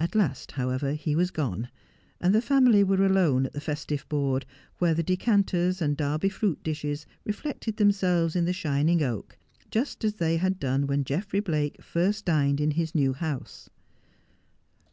At 0.00 0.16
last, 0.16 0.50
however, 0.58 0.94
he 0.94 1.14
was 1.14 1.30
gone, 1.30 1.68
and 2.20 2.34
the 2.34 2.42
family 2.42 2.82
were 2.82 3.06
alone 3.06 3.46
at 3.46 3.52
the 3.52 3.60
festive 3.60 4.04
board, 4.08 4.44
where 4.78 4.94
the 4.94 5.04
decanters 5.04 5.80
and 5.80 5.96
Derby 5.96 6.28
fruit 6.28 6.60
dishes 6.64 7.06
reflected 7.24 7.76
themselves 7.76 8.34
in 8.34 8.46
the 8.46 8.52
shining 8.52 9.00
oak, 9.00 9.38
just 9.70 10.02
as 10.02 10.14
they 10.14 10.38
had 10.38 10.58
done 10.58 10.88
when 10.88 11.04
Geoffrey 11.04 11.38
Blake 11.38 11.80
first 11.80 12.24
dined 12.24 12.60
in 12.60 12.72
his 12.72 12.96
new 12.96 13.12
house. 13.12 13.70